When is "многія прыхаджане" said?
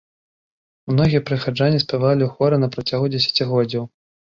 0.91-1.83